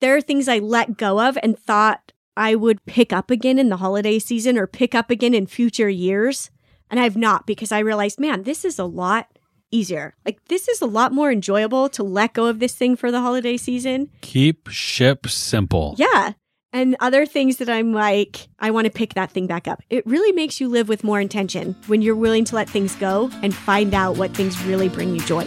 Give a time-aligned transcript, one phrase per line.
[0.00, 3.68] there are things I let go of and thought I would pick up again in
[3.68, 6.50] the holiday season or pick up again in future years.
[6.90, 9.26] And I've not because I realized, man, this is a lot
[9.70, 10.14] easier.
[10.24, 13.20] Like, this is a lot more enjoyable to let go of this thing for the
[13.20, 14.08] holiday season.
[14.20, 15.94] Keep ship simple.
[15.98, 16.32] Yeah.
[16.72, 19.82] And other things that I'm like, I want to pick that thing back up.
[19.90, 23.30] It really makes you live with more intention when you're willing to let things go
[23.42, 25.46] and find out what things really bring you joy.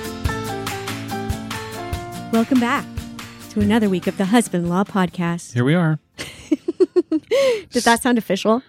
[2.31, 2.85] Welcome back
[3.49, 5.53] to another week of the Husband Law Podcast.
[5.53, 5.99] Here we are.
[7.69, 8.63] Did that sound official?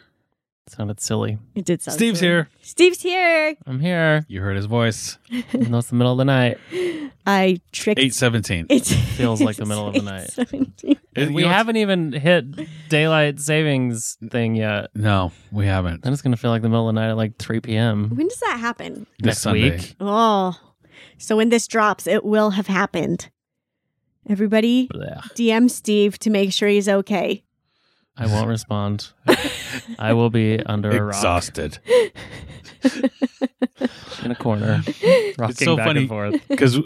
[0.69, 1.37] sounded silly.
[1.55, 2.31] It did sound Steve's silly.
[2.31, 2.48] here.
[2.62, 3.55] Steve's here.
[3.67, 4.25] I'm here.
[4.27, 5.19] You heard his voice.
[5.31, 6.59] Even though it's the middle of the night.
[7.27, 7.98] I tricked.
[8.00, 8.67] 817.
[8.70, 8.81] It
[9.17, 10.31] Feels like the middle of the night.
[10.31, 10.98] 8:17.
[11.15, 12.47] And we haven't even hit
[12.89, 14.89] daylight savings thing yet.
[14.94, 16.03] No, we haven't.
[16.05, 18.09] Then it's gonna feel like the middle of the night at like 3 p.m.
[18.17, 19.06] When does that happen?
[19.19, 19.70] This next Sunday.
[19.77, 19.94] week.
[20.00, 20.59] Oh,
[21.19, 23.28] so when this drops, it will have happened.
[24.28, 25.20] Everybody, Blech.
[25.34, 27.42] DM Steve to make sure he's okay.
[28.17, 29.09] I won't respond.
[29.98, 31.78] I will be under a rock Exhausted.
[34.23, 34.83] in a corner,
[35.39, 36.00] rocking so back funny.
[36.00, 36.48] and forth.
[36.48, 36.78] Because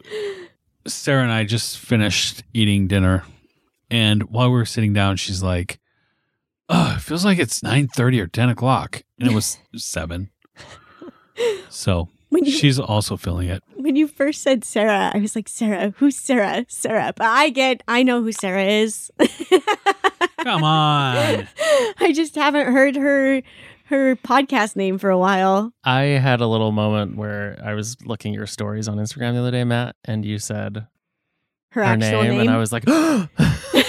[0.87, 3.25] Sarah and I just finished eating dinner.
[3.91, 5.79] And while we were sitting down, she's like,
[6.69, 9.03] Oh, it feels like it's 9.30 or 10 o'clock.
[9.21, 10.31] And it was 7.
[11.69, 13.63] So When you she's also feeling it.
[13.77, 16.65] when you first said Sarah, I was like, Sarah, who's Sarah?
[16.69, 17.13] Sarah.
[17.17, 19.11] But I get, I know who Sarah is.
[20.43, 21.47] Come on.
[22.01, 23.43] I just haven't heard her
[23.87, 25.73] her podcast name for a while.
[25.85, 29.41] I had a little moment where I was looking at your stories on Instagram the
[29.41, 30.87] other day, Matt, and you said
[31.71, 32.41] Her, her, actual name, name.
[32.43, 32.83] and I was like,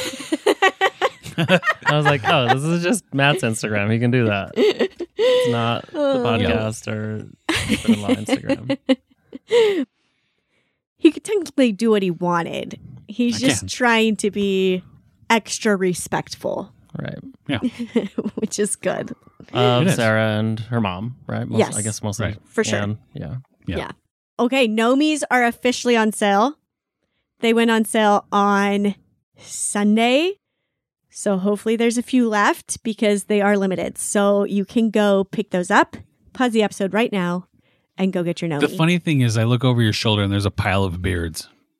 [1.85, 3.91] I was like, oh, this is just Matt's Instagram.
[3.91, 4.51] He can do that.
[4.55, 6.23] It's not the Oh.
[6.23, 8.77] podcast or husband-in-law Instagram.
[10.97, 12.79] he could technically do what he wanted.
[13.07, 13.67] He's I just can.
[13.69, 14.83] trying to be
[15.29, 17.19] extra respectful, Right.
[17.47, 17.59] Yeah.
[18.35, 19.11] Which is good.
[19.53, 19.95] Of It is.
[19.95, 21.47] Sarah and her mom, right?
[21.47, 21.75] Most, Yes.
[21.77, 22.25] I guess mostly.
[22.27, 22.37] Right.
[22.45, 22.79] For sure.
[22.79, 23.35] Anne, Yeah.
[23.67, 23.91] Yeah.
[24.39, 26.57] Okay, Nomis are officially on sale.
[27.39, 28.95] They went on sale on
[29.37, 30.33] Sunday.
[31.09, 33.97] So hopefully there's a few left because they are limited.
[33.97, 35.97] So you can go pick those up,
[36.33, 37.47] pause the episode right now,
[37.97, 38.61] and go get your Nomi.
[38.61, 41.47] The funny thing is, I look over your shoulder and there's a pile of beards.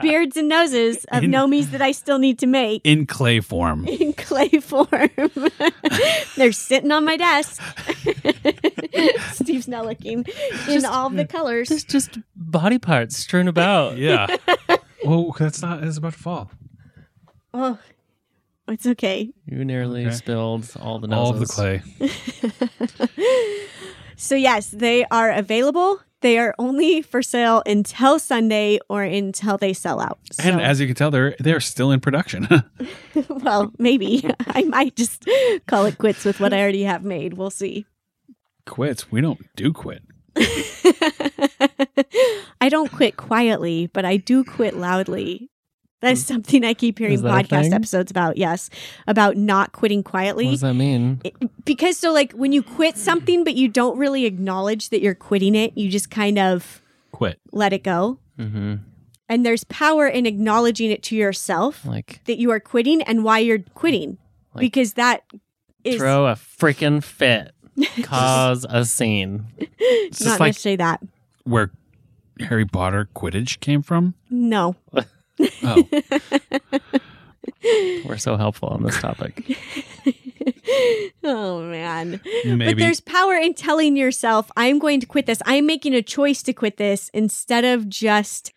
[0.00, 3.84] Beards and noses of In- Nomis that I still need to make in clay form.
[3.88, 5.10] in clay form.
[6.36, 7.60] They're sitting on my desk.
[9.32, 10.24] Steve's not looking
[10.68, 11.68] in all the colors.
[11.68, 13.96] There's just body parts strewn about.
[13.96, 14.36] Yeah.
[15.04, 16.50] well, that's not, it's about to fall.
[17.58, 17.78] Oh,
[18.68, 19.30] it's okay.
[19.46, 20.14] You nearly Okay.
[20.14, 21.20] spilled all the noses.
[21.26, 21.82] All of the clay.
[24.18, 26.00] So, yes, they are available.
[26.22, 30.18] They are only for sale until Sunday or until they sell out.
[30.32, 32.48] So, And as you can tell, they're they're still in production.
[33.28, 35.28] well, maybe I might just
[35.66, 37.34] call it quits with what I already have made.
[37.34, 37.84] We'll see.
[38.64, 39.12] Quits.
[39.12, 40.02] We don't do quit.
[42.60, 45.50] I don't quit quietly, but I do quit loudly.
[46.00, 48.36] That's something I keep hearing Is that a podcast episodes about.
[48.36, 48.68] Yes,
[49.06, 50.46] about not quitting quietly.
[50.46, 51.18] What quietly.
[51.18, 51.48] does that mean?
[51.64, 55.54] because so like when you quit something but you don't really acknowledge that you're quitting
[55.54, 57.40] it, you just kind of Quit.
[57.52, 58.18] let it go.
[58.38, 58.74] Mm-hmm.
[59.28, 63.38] And there's power in acknowledging it to yourself Like that you are quitting and why
[63.40, 64.18] you're quitting.
[64.54, 65.24] Like, because that
[65.82, 67.52] is throw a freaking fit,
[68.02, 69.46] cause a scene.
[69.58, 71.02] It's not just like necessarily that.
[71.44, 71.70] where
[72.40, 74.14] Harry Potter Quidditch came from.
[74.30, 74.76] No.
[75.62, 75.86] Oh,
[78.04, 79.56] We're so helpful on this topic.
[81.24, 82.20] oh man.
[82.44, 85.40] But there's power in telling yourself, I'm going to quit this.
[85.46, 88.52] I'm making a choice to quit this instead of just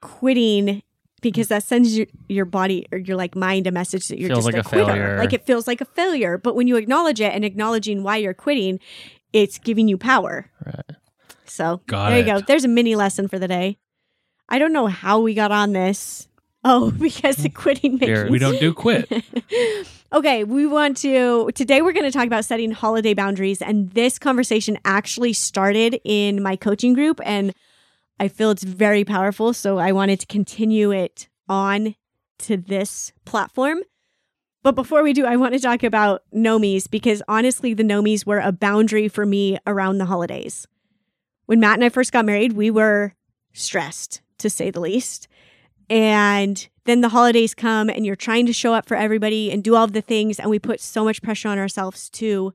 [0.00, 0.82] quitting
[1.22, 4.44] because that sends your, your body or your like mind a message that you're Feels
[4.44, 4.86] just like a, a quitter.
[4.86, 5.18] failure.
[5.18, 6.38] Like it feels like a failure.
[6.38, 8.80] But when you acknowledge it and acknowledging why you're quitting,
[9.32, 10.50] it's giving you power.
[10.64, 10.96] Right.
[11.44, 12.26] So Got there you it.
[12.26, 12.40] go.
[12.46, 13.78] There's a mini lesson for the day.
[14.50, 16.28] I don't know how we got on this.
[16.64, 19.10] Oh, because the quitting makes we don't do quit.
[20.12, 24.18] Okay, we want to today we're going to talk about setting holiday boundaries and this
[24.18, 27.54] conversation actually started in my coaching group and
[28.18, 31.94] I feel it's very powerful so I wanted to continue it on
[32.40, 33.82] to this platform.
[34.64, 38.40] But before we do, I want to talk about nomies because honestly, the nomies were
[38.40, 40.66] a boundary for me around the holidays.
[41.46, 43.14] When Matt and I first got married, we were
[43.52, 45.28] stressed, to say the least.
[45.88, 49.74] And then the holidays come and you're trying to show up for everybody and do
[49.74, 50.38] all the things.
[50.38, 52.52] And we put so much pressure on ourselves to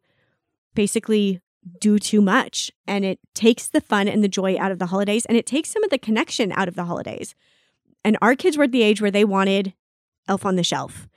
[0.74, 1.42] basically
[1.80, 2.72] do too much.
[2.88, 5.70] And it takes the fun and the joy out of the holidays and it takes
[5.72, 7.36] some of the connection out of the holidays.
[8.04, 9.74] And our kids were at the age where they wanted
[10.28, 11.08] Elf on the Shelf.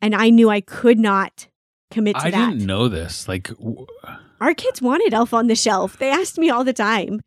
[0.00, 1.48] And I knew I could not
[1.90, 2.50] commit to I that.
[2.52, 3.28] didn't know this.
[3.28, 3.86] Like, w-
[4.40, 5.98] Our kids wanted Elf on the Shelf.
[5.98, 7.20] They asked me all the time,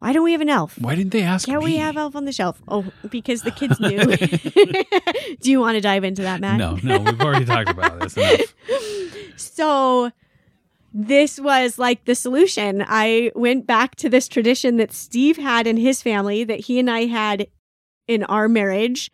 [0.00, 0.76] why don't we have an elf?
[0.80, 1.72] why didn't they ask Can't me?
[1.72, 2.60] we have Elf on the Shelf?
[2.68, 3.98] Oh, because the kids knew.
[5.40, 6.58] Do you want to dive into that, Matt?
[6.58, 8.54] No, no, we've already talked about this enough.
[9.36, 10.10] So
[10.92, 12.84] this was like the solution.
[12.86, 16.90] I went back to this tradition that Steve had in his family that he and
[16.90, 17.46] I had
[18.06, 19.10] in our marriage.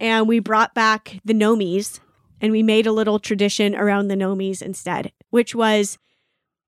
[0.00, 2.00] And we brought back the nomies
[2.40, 5.98] and we made a little tradition around the nomies instead, which was,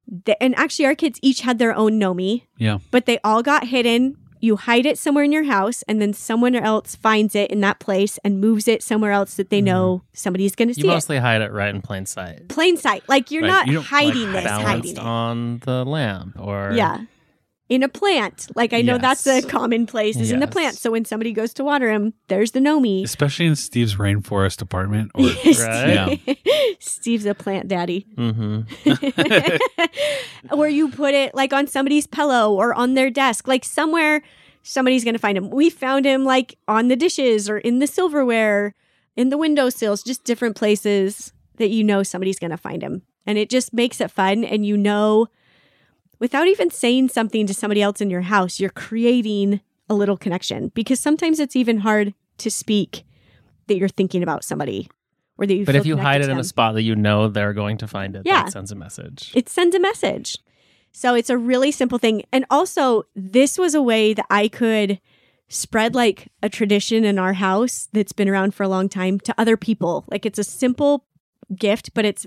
[0.07, 2.79] the, and actually our kids each had their own nomi, Yeah.
[2.91, 4.17] but they all got hidden.
[4.41, 7.79] You hide it somewhere in your house, and then someone else finds it in that
[7.81, 9.67] place and moves it somewhere else that they mm-hmm.
[9.67, 12.49] know somebody's going to see You it mostly hide it right in plain sight.
[12.49, 13.03] plain sight.
[13.09, 14.99] Like you're Right, not you hiding like, this, hiding it.
[14.99, 16.99] on the lamp or Yeah.
[17.71, 18.49] In a plant.
[18.55, 20.77] Like I know that's a common place is in the plant.
[20.77, 23.03] So when somebody goes to water him, there's the Nomi.
[23.05, 25.11] Especially in Steve's rainforest apartment.
[25.15, 25.23] Or,
[25.59, 26.21] Right?
[26.79, 28.07] Steve's a plant daddy.
[28.17, 28.61] hmm
[30.53, 34.23] or you put it like on somebody's pillow or on their desk, like somewhere
[34.63, 35.51] somebody's going to find him.
[35.51, 38.75] We found him like on the dishes or in the silverware,
[39.17, 43.03] in the windowsills, just different places that you know somebody's going to find him.
[43.27, 44.45] And it just makes it fun.
[44.45, 45.29] And you know,
[46.19, 50.69] without even saying something to somebody else in your house, you're creating a little connection
[50.75, 53.05] because sometimes it's even hard to speak
[53.67, 54.89] that you're thinking about somebody
[55.39, 57.53] or that you But if you hide it in a spot that you know they're
[57.53, 58.45] going to find it, Yeah.
[58.45, 59.33] that sends a message.
[59.35, 60.39] it sends a message.
[60.93, 62.23] So it's a really simple thing.
[62.33, 65.01] And also, this was a way that I could
[65.49, 69.35] spread like a tradition in our house that's been around for a long time to
[69.37, 70.05] other people.
[70.09, 71.05] Like it's a simple
[71.55, 72.27] gift, but it's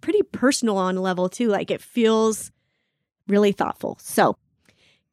[0.00, 1.48] pretty personal on a level too.
[1.48, 2.52] Like it feels
[3.28, 3.98] really thoughtful.
[4.00, 4.36] So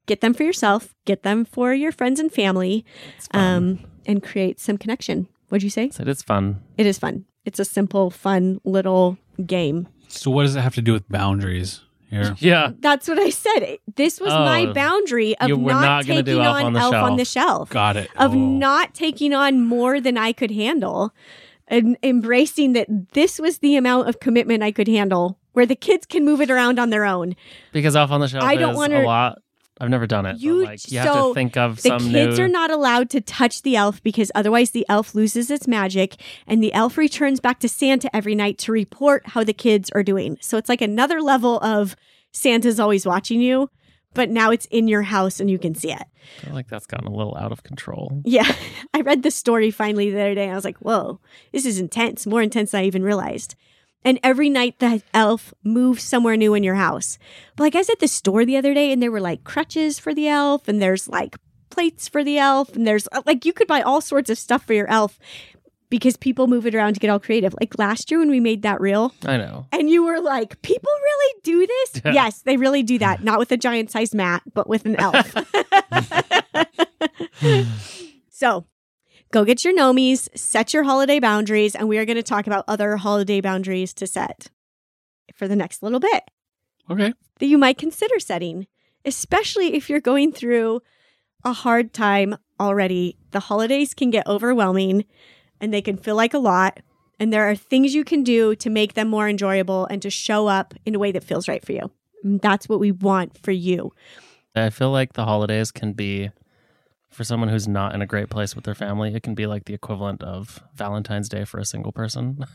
[0.05, 2.85] get them for yourself, get them for your friends and family,
[3.31, 5.27] um, and create some connection.
[5.49, 5.89] What'd you say?
[5.89, 6.61] So it's fun.
[6.77, 7.25] It is fun.
[7.45, 9.87] It's a simple, fun little game.
[10.07, 12.35] so what does it have to do with boundaries here?
[12.39, 12.71] Yeah.
[12.79, 13.77] That's what I said.
[13.95, 16.93] This was my Oh, boundary of not, not taking do Elf on on the Elf
[16.95, 18.09] on the Shelf, Got it.
[18.17, 18.35] of Oh.
[18.35, 21.13] not taking on more than I could handle,
[21.67, 26.05] and embracing that this was the amount of commitment I could handle, where the kids
[26.05, 27.35] can move it around on their own.
[27.71, 29.37] Because off on the shelf I don't wanna- a lot.
[29.79, 30.39] I've never done it.
[30.39, 32.43] You- like you have to think of The kids new.
[32.45, 36.61] are not allowed to touch the elf because otherwise the elf loses its magic, and
[36.63, 40.37] the elf returns back to Santa every night to report how the kids are doing.
[40.39, 41.95] So it's like another level of
[42.31, 43.69] Santa's always watching you.
[44.13, 46.03] But now it's in your house and you can see it.
[46.41, 48.21] I feel like that's gotten a little out of control.
[48.25, 48.43] Yeah.
[48.93, 51.21] I read the story finally the other day and I was like, whoa,
[51.53, 53.55] this is intense, more intense than I even realized.
[54.03, 57.17] And every night the elf moves somewhere new in your house.
[57.55, 59.99] But like I was at the store the other day and there were like crutches
[59.99, 61.35] for the elf and there's like
[61.69, 64.65] plates for the elf and there's uh, like you could buy all sorts of stuff
[64.65, 65.19] for your elf
[65.89, 67.53] because people move it around to get all creative.
[67.59, 69.67] Like last year when we made that reel I know.
[69.71, 72.01] and you were like, people really do this?
[72.05, 73.23] Yes, they really do that.
[73.23, 75.35] Not with a giant sized mat, but with an elf.
[78.29, 78.65] so
[79.31, 82.65] go get your nomies, set your holiday boundaries, and we are going to talk about
[82.67, 84.47] other holiday boundaries to set
[85.33, 86.29] for the next little bit
[86.89, 87.13] Okay.
[87.39, 88.67] that you might consider setting,
[89.05, 90.81] especially if you're going through
[91.43, 93.17] a hard time already.
[93.31, 95.05] The holidays can get overwhelming
[95.59, 96.81] and they can feel like a lot.
[97.19, 100.47] And there are things you can do to make them more enjoyable and to show
[100.47, 101.91] up in a way that feels right for you.
[102.23, 103.91] And that's what we want for you.
[104.55, 106.31] I feel like the holidays can be,
[107.11, 109.65] for someone who's not in a great place with their family, it can be like
[109.65, 112.45] the equivalent of Valentine's Day for a single person.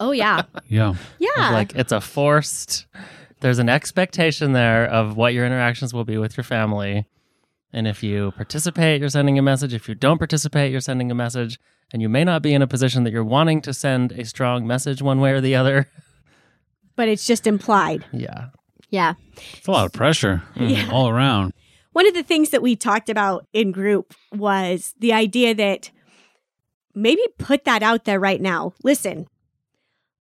[0.00, 0.42] Oh, yeah.
[0.68, 0.94] Yeah.
[1.18, 1.50] Yeah.
[1.52, 2.86] like it's a forced,
[3.40, 7.06] there's an expectation there of what your interactions will be with your family.
[7.72, 9.74] And if you participate, you're sending a message.
[9.74, 11.58] If you don't participate, you're sending a message.
[11.92, 14.66] And you may not be in a position that you're wanting to send a strong
[14.66, 15.86] message one way or the other.
[16.96, 18.04] but it's just implied.
[18.12, 18.46] Yeah.
[18.90, 19.14] Yeah.
[19.58, 20.88] It's a lot of pressure Yeah.
[20.90, 21.52] all around.
[21.96, 25.90] One of the things that we talked about in group was the idea that
[26.94, 28.74] maybe put that out there right now.
[28.84, 29.28] Listen,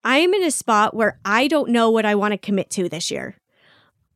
[0.04, 2.88] I am in a spot where I don't know what I want to commit to
[2.88, 3.38] this year.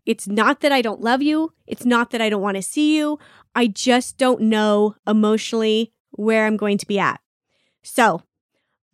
[0.07, 1.53] It's not that I don't love you.
[1.67, 3.19] It's not that I don't want to see you.
[3.57, 7.21] I just don't know emotionally where I'm going to be at.
[7.83, 8.23] So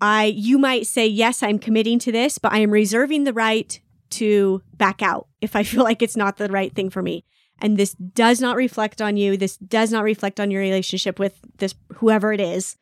[0.00, 3.78] I you might say yes, I'm committing to this, but I am reserving the right
[4.12, 7.26] to back out if I feel like it's not the right thing for me.
[7.60, 9.36] And this does not reflect on you.
[9.36, 12.76] This does not reflect on your relationship with this whoever it is.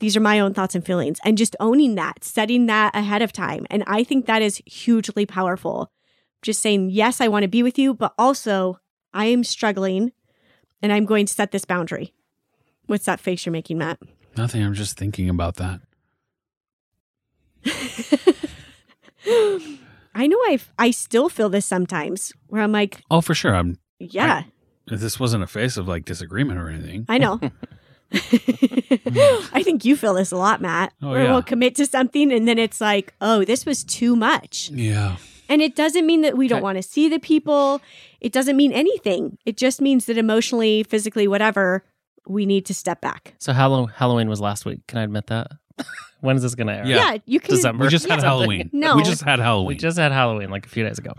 [0.00, 3.32] These are my own thoughts and feelings and just owning that, setting that ahead of
[3.32, 3.66] time.
[3.70, 5.92] And I think that is hugely powerful.
[6.40, 8.80] Just saying, yes, I want to be with you, but also
[9.12, 10.12] I am struggling
[10.80, 12.14] and I'm going to set this boundary.
[12.86, 13.98] What's that face you're making, Matt?
[14.36, 14.64] Nothing.
[14.64, 15.80] I'm just thinking about that.
[20.14, 23.54] I know I I still feel this sometimes where I'm like, Oh, for sure.
[23.54, 23.76] I'm.
[24.00, 24.42] Yeah,
[24.88, 27.04] This wasn't a face of like disagreement or anything.
[27.08, 27.38] I know.
[28.12, 30.92] I think you feel this a lot, Matt.
[31.02, 31.30] Oh, where yeah.
[31.32, 34.70] we'll commit to something and then it's like, oh, this was too much.
[34.70, 35.16] Yeah.
[35.48, 36.62] And it doesn't mean that we don't Okay.
[36.64, 37.80] want to see the people.
[38.20, 39.38] It doesn't mean anything.
[39.44, 41.84] It just means that emotionally, physically, whatever,
[42.26, 43.34] we need to step back.
[43.38, 44.86] So Hallow- Halloween was last week.
[44.86, 45.48] Can I admit that?
[46.20, 46.86] when is this going to air?
[46.86, 47.16] Yeah.
[47.26, 47.54] you can.
[47.54, 47.84] December.
[47.84, 48.24] We just had Yeah.
[48.26, 48.70] Halloween.
[48.72, 48.96] No.
[48.96, 49.66] We just had Halloween.
[49.68, 51.12] We just had Halloween like a few days ago.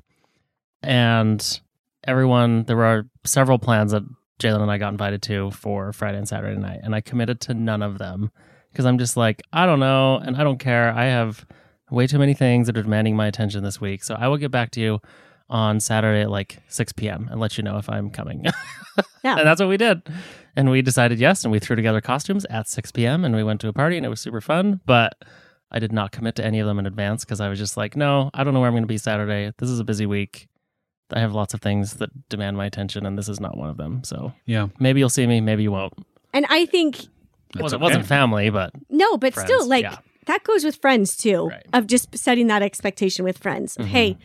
[0.83, 1.59] And
[2.03, 4.03] everyone, there were several plans that
[4.39, 6.79] Jalen and I got invited to for Friday and Saturday night.
[6.83, 8.31] And I committed to none of them
[8.71, 10.17] because I'm just like, I don't know.
[10.17, 10.91] And I don't care.
[10.91, 11.45] I have
[11.89, 14.03] way too many things that are demanding my attention this week.
[14.03, 14.99] So I will get back to you
[15.49, 17.27] on Saturday at like 6 p.m.
[17.29, 18.45] and let you know if I'm coming.
[19.23, 19.37] Yeah.
[19.37, 20.01] And that's what we did.
[20.55, 21.43] And we decided yes.
[21.43, 23.23] And we threw together costumes at 6 p.m.
[23.23, 24.81] and we went to a party and it was super fun.
[24.85, 25.13] But
[25.71, 27.95] I did not commit to any of them in advance because I was just like,
[27.95, 29.53] no, I don't know where I'm going to be Saturday.
[29.59, 30.49] This is a busy week.
[31.13, 33.77] I have lots of things that demand my attention, and this is not one of
[33.77, 34.03] them.
[34.03, 34.67] So yeah.
[34.79, 35.93] maybe you'll see me, maybe you won't.
[36.33, 37.09] And I think, It
[37.53, 37.89] That's wasn't, okay.
[37.89, 39.97] wasn't family, but no, but Friends, still, like, yeah.
[40.27, 41.65] that goes with friends too, Right.
[41.73, 43.75] of just setting that expectation with friends.
[43.77, 43.85] Mhm.
[43.85, 44.17] Hey,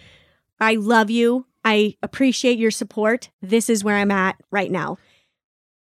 [0.61, 1.47] I love you.
[1.64, 3.31] I appreciate your support.
[3.43, 4.99] This is where I'm at right now.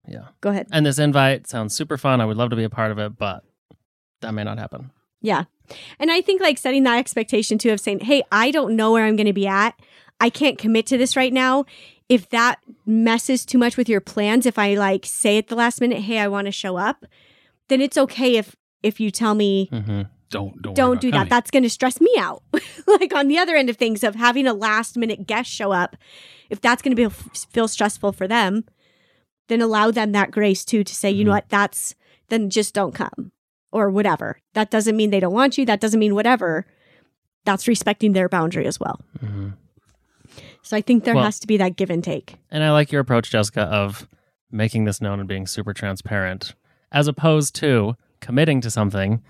[0.09, 0.29] yeah.
[0.41, 0.67] Go ahead.
[0.73, 2.21] And this invite sounds super fun.
[2.21, 3.45] I would love to be a part of it, but
[4.23, 4.91] that may not happen.
[5.21, 5.45] Yeah.
[5.99, 9.05] And I think like setting that expectation too of saying, hey, I don't know where
[9.05, 9.79] I'm going to be at.
[10.21, 11.65] I can't commit to this right now.
[12.09, 15.81] If that messes too much with your plans, if I like say at the last
[15.81, 17.05] minute, hey, I want to show up,
[17.69, 21.17] then it's okay if if you tell me hmm Don't don't don't do that.
[21.19, 21.29] coming.
[21.29, 22.43] That's going to stress me out.
[22.87, 25.97] like on the other end of things of having a last minute guest show up,
[26.51, 27.15] if that's going to be
[27.51, 28.65] feel stressful for them,
[29.49, 31.35] then allow them that grace too to say, you know Mhm.
[31.35, 31.95] what, that's
[32.29, 33.33] then just don't come
[33.73, 34.39] or whatever.
[34.55, 35.67] That doesn't mean they don't want you.
[35.67, 36.67] That doesn't mean whatever.
[37.45, 39.01] That's respecting their boundary as well.
[39.21, 39.51] hmm
[40.69, 42.37] So I think there Well- has to be that give and take.
[42.51, 44.07] And I like your approach, Jessica, of
[44.51, 46.55] making this known and being super transparent,
[46.93, 49.23] as opposed to committing to something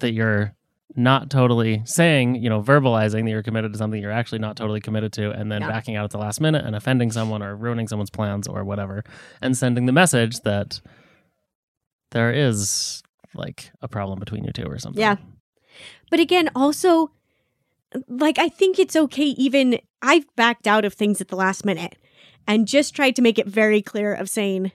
[0.00, 0.52] that you're
[0.96, 4.80] not totally saying, you know, verbalizing that you're committed to something you're actually not totally
[4.80, 5.68] committed to, and then Yeah.
[5.68, 9.04] backing out at the last minute and offending someone or ruining someone's plans or whatever,
[9.40, 10.80] and sending the message that
[12.10, 13.00] there is
[13.32, 15.00] like a problem between you two or something.
[15.00, 15.18] Yeah.
[16.10, 17.12] But again, also,
[18.08, 21.96] like, I think it's okay, even I've backed out of things at the last minute
[22.46, 24.72] and just tried to make it very clear of saying,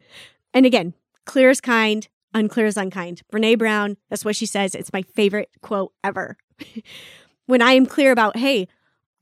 [0.54, 3.22] and again, clear is kind, unclear is unkind.
[3.32, 4.74] Brene Brown, that's what she says.
[4.74, 6.36] It's my favorite quote ever.
[7.46, 8.68] when I am clear about, hey,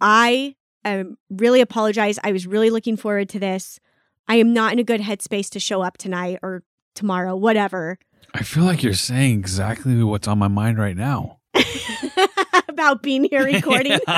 [0.01, 2.19] I um, really apologize.
[2.25, 3.81] I was really looking forward to this.
[4.29, 6.63] I am not in a good headspace to show up tonight or
[6.95, 7.99] tomorrow, whatever.
[8.33, 11.39] I feel like you're saying exactly what's on my mind right now.
[12.81, 13.99] about being here recording.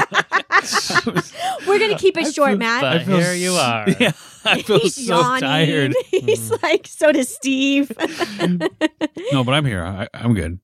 [1.66, 2.80] We're gonna keep it I short, feel- Matt.
[2.82, 3.86] But feel here you are.
[4.00, 4.12] Yeah,
[4.44, 5.40] I feel He's so yawning.
[5.40, 5.94] tired.
[6.10, 6.62] He's Mm.
[6.62, 7.92] like, so does Steve.
[9.32, 9.84] No, but I'm here.
[9.84, 10.58] I, I'm good.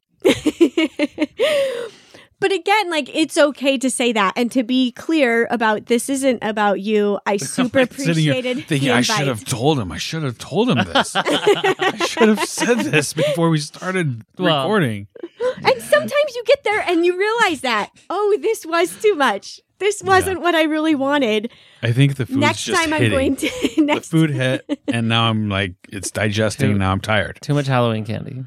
[2.40, 6.38] But again, like it's okay to say that and to be clear about this isn't
[6.42, 7.18] about you.
[7.26, 9.90] I super like here appreciated Thinking the I should have told him.
[9.92, 11.12] I should have told him this.
[11.16, 15.08] I should have said this before we started Well, recording.
[15.40, 19.60] And sometimes you get there and you realize that, oh, this was too much.
[19.78, 21.52] This wasn't what I really wanted.
[21.82, 23.16] I think the food's next just time I'm hitting.
[23.16, 26.72] going to the food hit, and now I'm like, it's digesting.
[26.72, 27.38] Too- now I'm tired.
[27.40, 28.44] Too much Halloween candy.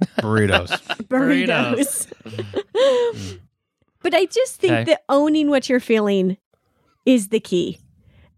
[0.18, 0.70] Burritos.
[1.08, 2.08] burritos.
[4.02, 4.84] but I just think Okay.
[4.84, 6.36] that owning what you're feeling
[7.06, 7.78] is the key.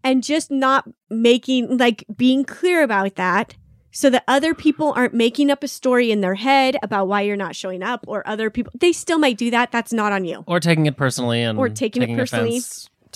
[0.03, 3.55] And just not making, like, being clear about that
[3.91, 7.35] so that other people aren't making up a story in their head about why you're
[7.35, 8.71] not showing up or other people.
[8.79, 9.71] They still might do that.
[9.71, 10.43] That's not on you.
[10.47, 12.61] or taking it personally and Or taking it personally.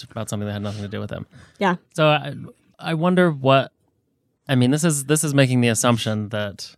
[0.09, 1.27] about something that had nothing to do with them.
[1.59, 1.75] Yeah.
[1.93, 2.33] So I,
[2.79, 3.71] I wonder what.
[4.49, 6.75] I mean, this is this is making the assumption that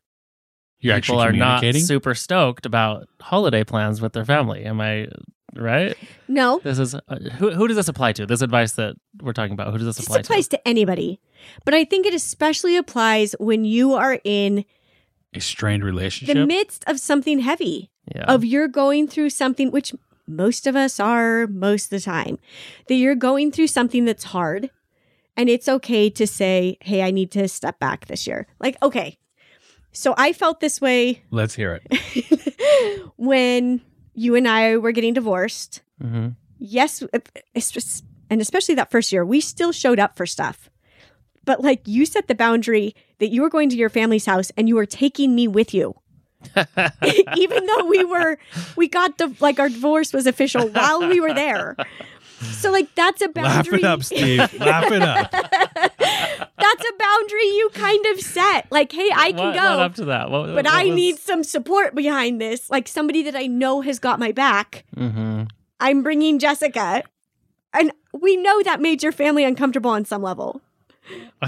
[0.83, 4.65] You're people actually are not super stoked about holiday plans with their family.
[4.65, 5.07] Am I
[5.55, 5.95] right?
[6.27, 6.99] No, This is uh,
[7.37, 8.25] who who does this apply to?
[8.25, 9.71] This advice that we're talking about.
[9.71, 11.19] Who does this apply this apply applies to anybody.
[11.65, 14.65] But I think it especially applies when you are in
[15.33, 16.35] A strained relationship.
[16.35, 18.25] the midst of something heavy, Yeah.
[18.25, 19.93] of you're going through something, which
[20.27, 22.39] most of us are most of the time,
[22.87, 24.69] that you're going through something that's hard.
[25.35, 28.47] And it's okay to say, hey, I need to step back this year.
[28.59, 29.17] Like, okay.
[29.93, 33.09] So I felt this way Let's hear it.
[33.17, 33.81] when
[34.13, 35.81] you and I were getting divorced.
[36.01, 37.03] hmm Yes,
[37.55, 40.69] just, and especially that first year, we still showed up for stuff.
[41.43, 44.69] But like you set the boundary that you were going to your family's house and
[44.69, 45.95] you were taking me with you.
[47.35, 48.38] Even though we were,
[48.77, 51.75] we got the, like our divorce was official while we were there.
[52.62, 53.79] So like that's a Laugh boundary.
[53.79, 54.39] it up, Steve.
[54.59, 55.33] Laugh it up.
[56.57, 58.71] that's a boundary you kind of set.
[58.71, 59.77] Like, hey, I can what, go.
[59.77, 60.29] What up to that?
[60.31, 64.19] What, but I need some support behind this, like somebody that I know has got
[64.19, 64.85] my back.
[64.95, 65.43] hmm
[65.79, 67.03] I'm bringing Jessica.
[67.73, 70.62] And we know that made your family uncomfortable on some level.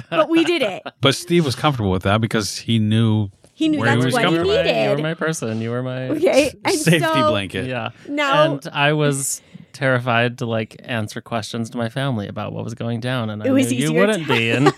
[0.09, 0.83] But we did it.
[1.01, 4.25] But Steve was comfortable with that because he knew He knew Where that's was what
[4.25, 4.65] he comfortable.
[4.65, 5.61] You were my person.
[5.61, 6.51] You were my okay.
[6.65, 7.67] And safety so blanket.
[7.67, 7.91] Yeah.
[8.09, 9.41] now and I was
[9.75, 13.51] terrified to like answer questions to my family about what was going down, and I
[13.51, 14.49] was knew you wouldn't to- be.
[14.49, 14.69] And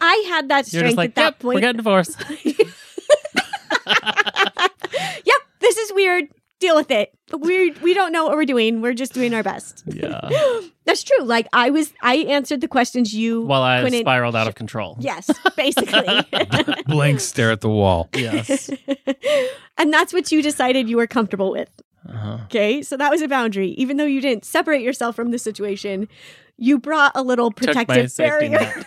[0.00, 2.18] I had that you're strength just like, at that yep, we're getting divorced.
[3.86, 6.24] yep, this is weird.
[6.58, 7.12] Deal with it.
[7.38, 8.80] We we don't know what we're doing.
[8.80, 9.82] We're just doing our best.
[9.86, 10.20] yeah.
[10.86, 11.22] That's true.
[11.24, 14.00] Like I was, I answered the questions you While I couldn't.
[14.00, 14.96] spiraled out of control.
[15.00, 16.24] Yes, basically.
[16.86, 18.08] blank stare at the wall.
[18.14, 18.70] Yes.
[19.76, 21.68] and that's what you decided you were comfortable with.
[22.08, 22.38] Uh-huh.
[22.44, 23.68] Okay, so that was a boundary.
[23.70, 26.08] Even though you didn't separate yourself from the situation,
[26.56, 28.72] you brought a little protective barrier.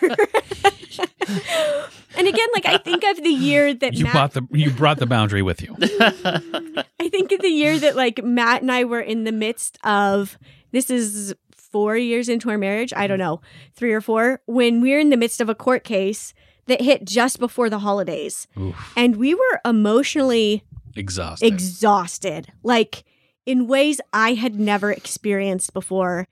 [2.16, 4.98] and again, like I think of the year that You Matt, bought the you brought
[4.98, 5.76] the boundary with you.
[5.80, 10.38] I think of the year that like Matt and I were in the midst of
[10.72, 12.92] this is four years into our marriage.
[12.94, 13.40] I don't know,
[13.74, 16.34] three or four, when we are in the midst of a court case
[16.66, 18.46] that hit just before the holidays.
[18.58, 20.64] Oof, And we were emotionally
[20.96, 21.46] exhausted.
[21.46, 23.04] exhausted, like
[23.46, 26.28] in ways I had never experienced before.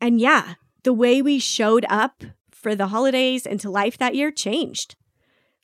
[0.00, 4.30] And yeah, the way we showed up for the holidays and to life that year
[4.30, 4.96] changed.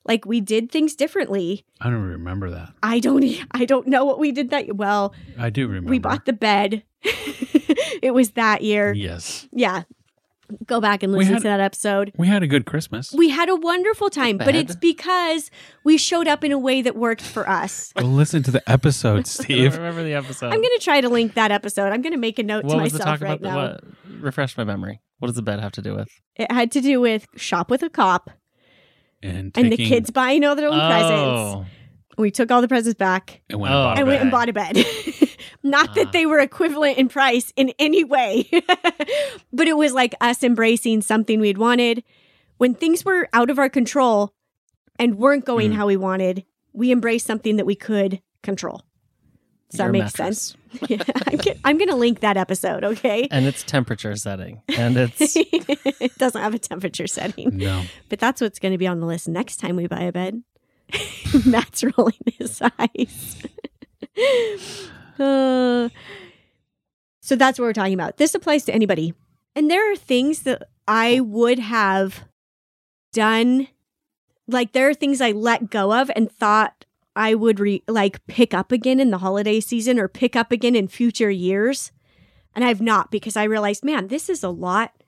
[0.05, 1.65] Like we did things differently.
[1.79, 2.73] I don't remember that.
[2.81, 5.89] I don't I don't know what we did that well, I do remember.
[5.89, 6.83] we bought the bed.
[7.03, 8.93] it was that year.
[8.93, 9.47] Yes.
[9.51, 9.83] Yeah.
[10.65, 12.11] Go back and listen had- to that episode.
[12.17, 13.13] We had a good Christmas.
[13.13, 15.51] We had a wonderful time, but it's because
[15.83, 17.93] we showed up in a way that worked for us.
[17.95, 19.75] Well, listen to the episode, I don't Steve.
[19.75, 20.47] remember the episode.
[20.47, 21.91] I'm going to try to link that episode.
[21.91, 23.53] I'm going to make a note what to was the myself talk right about?
[23.53, 23.67] now.
[23.79, 24.21] The, what?
[24.23, 25.01] Refresh my memory.
[25.19, 26.07] What does the bed have to do with?
[26.35, 28.29] It had to do with shop with a cop
[29.21, 31.11] And, and the kids buying all their own presents.
[31.11, 31.65] Oh.
[32.19, 33.93] We took all the presents back and went Oh.
[33.95, 34.31] and bought a and went and bed.
[34.31, 35.29] bought a bed.
[35.63, 35.93] Not Ah.
[35.95, 38.47] that they were equivalent in price in any way,
[39.53, 42.03] but it was like us embracing something we'd wanted.
[42.57, 44.33] When things were out of our control
[44.97, 45.75] and weren't going Mm.
[45.75, 48.83] how we wanted, we embraced something that we could control.
[49.69, 50.39] Does that your make mattress.
[50.39, 50.55] sense?
[50.89, 53.27] Yeah, I'm, g- I'm going to link that episode, okay?
[53.31, 57.57] And it's temperature setting, and it's it doesn't have a temperature setting.
[57.57, 57.83] No.
[58.07, 60.43] But that's what's going to be on the list next time we buy a bed.
[61.45, 63.37] Matt's rolling his eyes.
[65.19, 65.89] Uh,
[67.21, 68.17] so that's what we're talking about.
[68.17, 69.13] This applies to anybody.
[69.55, 72.23] And there are things that I would have
[73.13, 73.67] done.
[74.47, 78.53] Like there are things I let go of and thought I would re- like pick
[78.53, 81.91] up again in the holiday season or pick up again in future years.
[82.55, 84.98] And I've not because I realized, man, this is a lot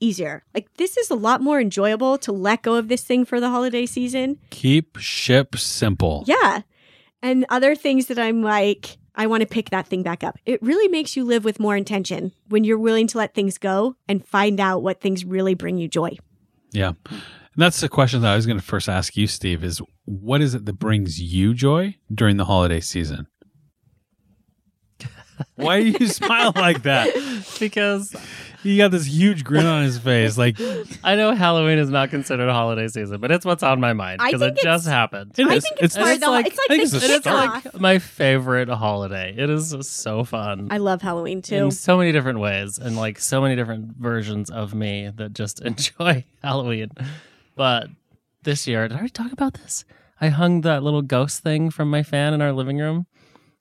[0.00, 0.44] easier.
[0.54, 3.50] Like this is a lot more enjoyable to let go of this thing for the
[3.50, 4.38] holiday season.
[4.50, 6.24] Keep ship simple.
[6.26, 6.62] Yeah.
[7.22, 10.38] And other things that I'm like, I want to pick that thing back up.
[10.44, 13.96] It really makes you live with more intention when you're willing to let things go
[14.08, 16.16] and find out what things really bring you joy.
[16.72, 16.92] Yeah.
[17.10, 20.42] And that's the question that I was going to first ask you, Steve, is what
[20.42, 23.26] is it that brings you joy during the holiday season?
[25.54, 27.14] Why do you smile like that?
[27.58, 28.14] because
[28.66, 30.36] He got this huge grin on his face.
[30.36, 30.58] Like,
[31.04, 34.20] I know Halloween is not considered a holiday season, but it's what's on my mind
[34.20, 35.32] I because it think just happened.
[35.38, 35.46] is.
[35.46, 37.04] I think it's, And part it's of the, like- it's like I think the it's
[37.04, 37.50] a And it's start.
[37.64, 37.72] kickoff.
[37.74, 39.34] like my favorite holiday.
[39.36, 40.68] It is so fun.
[40.70, 41.56] I love Halloween too.
[41.56, 45.60] in so many different ways and like so many different versions of me that just
[45.64, 46.90] enjoy Halloween.
[47.54, 47.88] But
[48.42, 49.84] this year, did I already talk about this?
[50.20, 53.06] I hung that little ghost thing from my fan in our living room,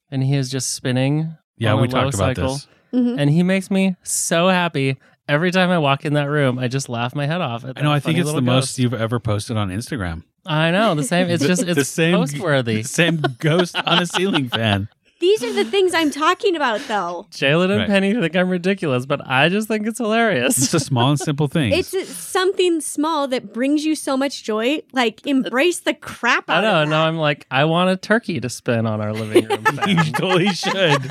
[0.09, 1.35] and he is just spinning.
[1.57, 2.67] yeah, on a we low talked about cycle, this.
[2.95, 3.15] Mhm.
[3.19, 4.97] and he makes me so happy.
[5.27, 7.65] Every time I walk in that room, I just laugh my head off.
[7.65, 7.91] At I know.
[7.91, 10.23] I think it's the little most you've ever posted on Instagram.
[10.45, 11.29] I know the same.
[11.29, 12.83] It's The- just the it's same- post worthy.
[12.83, 14.87] The same ghost on a ceiling fan.
[15.19, 17.25] These are the things I'm talking about, though.
[17.31, 17.87] Jalen and Right.
[17.87, 20.57] Penny think I'm ridiculous, but I just think it's hilarious.
[20.61, 21.71] It's a small and simple thing.
[21.71, 24.81] It's something small that brings you so much joy.
[24.91, 26.83] Like, embrace the crap I know.
[26.83, 27.07] of Now.
[27.07, 29.65] I'm like, I want a turkey to spin on our living room.
[29.87, 31.09] you totally should.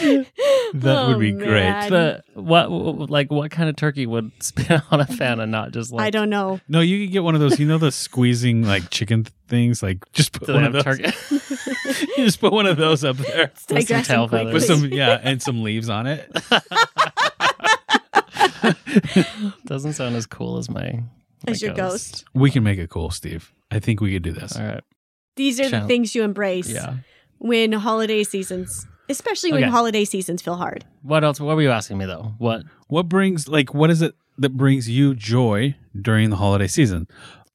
[0.74, 1.48] that would be Oh, great.
[1.50, 1.90] man.
[1.90, 2.70] but what,
[3.10, 6.04] like, what kind of turkey would spin on a fan and not just like?
[6.06, 6.60] I don't know.
[6.68, 7.58] No, you could get one of those.
[7.58, 9.82] You know the squeezing like chicken things.
[9.82, 10.84] Like just put Do one of those.
[10.84, 11.04] turkey?
[12.16, 14.52] you just put one of those up there With some Digressing tail quickly.
[14.52, 16.30] with some yeah, and some leaves on it.
[19.66, 20.80] Doesn't sound as cool as my.
[21.46, 22.24] my As your ghost.
[22.34, 23.52] We can make it cool, Steve.
[23.70, 24.56] I think we could do this.
[24.56, 24.82] All right.
[25.36, 26.96] These are the things you embrace Yeah.
[27.38, 29.70] when holiday seasons, especially when Okay.
[29.70, 30.84] holiday seasons feel hard.
[31.02, 31.40] What else?
[31.40, 32.34] What were you asking me though?
[32.38, 32.62] What?
[32.88, 37.06] What brings like what is it that brings you joy during the holiday season?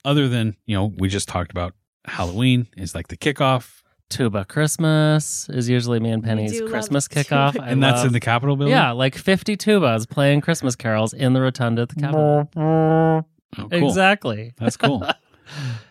[0.04, 1.74] Other than, you know, we just talked about
[2.06, 3.78] Halloween is like the kickoff.
[4.10, 7.60] Tuba Christmas is usually me and Penny's do love Christmas Tuba kickoff.
[7.62, 8.74] I and that's love- in the Capitol building.
[8.74, 12.50] Yeah, like 50 tubas playing Christmas carols in the rotunda at the Capitol.
[12.58, 13.68] Oh, cool.
[13.72, 14.54] Exactly.
[14.58, 15.06] That's cool.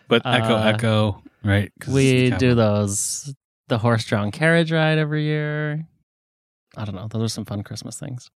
[0.07, 1.71] But echo, Uh, echo, right?
[1.79, 3.33] 'Cause it's We the do those,
[3.71, 5.87] the horse drawn carriage ride every year.
[6.75, 7.07] I don't know.
[7.07, 8.29] Those are some fun Christmas things.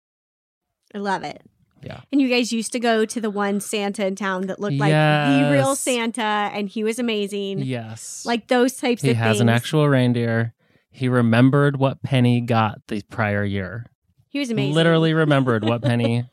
[0.94, 1.42] I love it.
[1.84, 2.00] Yeah.
[2.10, 4.94] And you guys used to go to the one Santa in town that looked like
[4.94, 7.60] the real Santa, and he was amazing.
[7.60, 8.26] Yes.
[8.26, 9.24] Like those types he of things.
[9.24, 10.54] He has an actual reindeer.
[10.90, 13.88] He remembered what Penny got the prior year.
[14.30, 14.74] he was amazing.
[14.74, 16.24] Literally remembered what Penny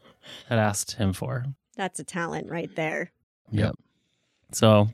[0.48, 1.44] had asked him for.
[1.76, 3.10] That's a talent right there.
[3.50, 3.74] Yep.
[4.52, 4.90] So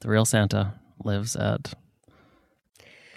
[0.00, 1.72] the real Santa lives at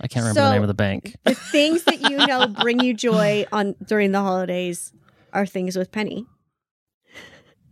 [0.02, 1.16] I can't remember So- the name of the bank.
[1.24, 4.92] The things that you know bring you joy on during the holidays
[5.34, 6.26] are things with Penny,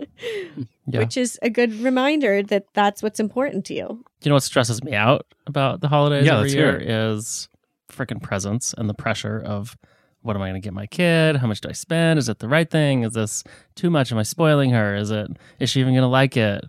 [0.86, 0.98] Yeah.
[1.00, 4.04] which is a good reminder that that's what's important to you.
[4.22, 7.48] you know what stresses me out about the holidays Yeah, every let's year is
[7.92, 9.76] freaking presents and the pressure of
[10.22, 11.36] what am I going to get my kid?
[11.36, 12.18] How much do I spend?
[12.18, 13.04] Is it the right thing?
[13.04, 13.42] Is this
[13.74, 14.12] too much?
[14.12, 14.94] Am I spoiling her?
[14.94, 15.28] Is it
[15.58, 16.64] is she even going to like it?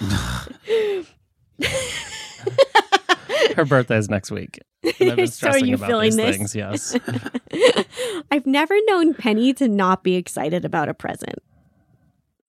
[3.58, 4.60] her birthday is next week.
[4.98, 6.36] So are stressing you about feeling this?
[6.36, 6.54] things.
[6.54, 6.96] Yes.
[8.30, 11.40] I've never known Penny to not be excited about a present.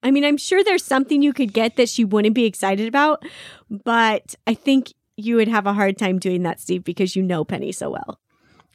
[0.03, 3.23] I mean, I'm sure there's something you could get that she wouldn't be excited about,
[3.69, 7.43] but I think you would have a hard time doing that, Steve, because you know
[7.43, 8.19] Penny so well.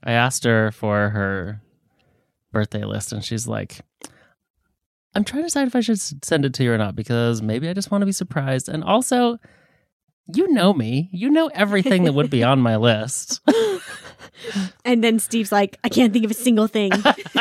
[0.03, 1.63] I asked her for her
[2.53, 3.81] birthday list, and she's like,
[5.15, 7.69] I'm trying to decide if I should send it to you or not because maybe
[7.69, 8.69] I just want to be surprised.
[8.69, 9.39] And also,
[10.33, 11.09] you know me.
[11.13, 13.41] You know everything that would be on my list.
[14.85, 16.91] And then Steve's like, I can't think of a single thing.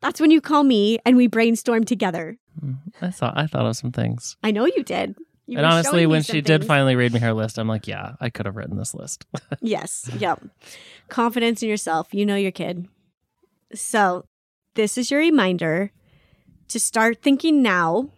[0.00, 2.36] That's when you call me and we brainstorm together.
[2.62, 4.36] Mm, I thought I thought of some things.
[4.42, 5.16] I know you did.
[5.46, 8.30] You and honestly, when she did finally read me her list, I'm like, yeah, I
[8.30, 9.24] could have written this list.
[9.60, 10.10] Yes.
[10.18, 10.44] Yep.
[11.08, 12.12] Confidence in yourself.
[12.12, 12.88] You know your kid.
[13.74, 14.26] So,
[14.74, 15.92] this is your reminder
[16.68, 18.10] to start thinking now,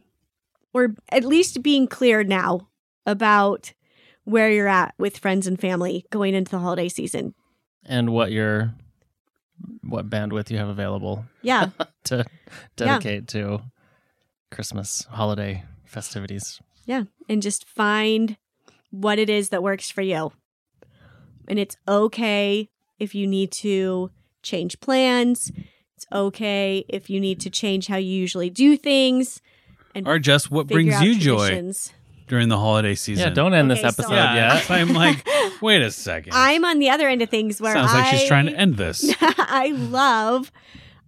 [0.73, 2.67] or at least being clear now
[3.09, 3.73] about
[4.25, 7.35] where you're at with friends and family going into the holiday season.
[7.87, 8.75] and what your
[9.83, 11.71] what bandwidth you have available Yeah.
[12.05, 12.25] to
[12.77, 13.61] dedicate to
[14.51, 16.61] Christmas holiday festivities.
[16.85, 17.05] yeah.
[17.29, 18.37] And just find
[18.90, 20.33] what it is that works for you.
[21.49, 22.68] And it's okay
[22.99, 24.11] if you need to
[24.42, 25.51] change plans.
[25.97, 29.40] It's okay if you need to change how you usually do things.
[29.94, 31.92] And Or just what brings you joy traditions.
[32.29, 33.29] During the holiday season.
[33.29, 34.71] Yeah, don't end this Okay, so- episode Yeah, yet.
[34.71, 35.27] I'm like,
[35.62, 36.33] wait a second.
[36.35, 39.12] I'm on the other end of things where Sounds like she's trying to end this.
[39.21, 40.53] I love,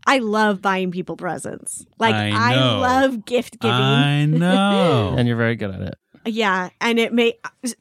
[0.07, 1.87] I love buying people presents.
[1.99, 3.75] Like I I, love gift giving.
[3.77, 5.15] I know.
[5.19, 5.95] And you're very good at it.
[6.27, 7.35] yeah, and it may,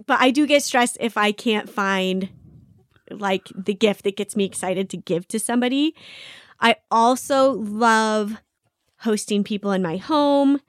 [0.06, 2.30] but I do get stressed if I can't find
[3.12, 5.96] like the gift that gets me excited to give to somebody.
[6.60, 8.38] I also love
[9.02, 10.60] hosting people in my home.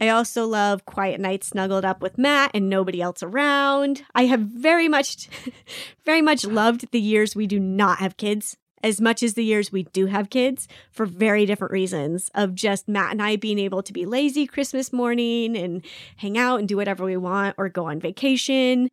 [0.00, 4.02] I also love quiet nights snuggled up with Matt and nobody else around.
[4.14, 5.28] I have very much,
[6.04, 9.70] very much loved the years we do not have kids as much as the years
[9.70, 13.82] we do have kids for very different reasons of just Matt and I being able
[13.82, 15.84] to be lazy Christmas morning and
[16.16, 18.88] hang out and do whatever we want or go on vacation.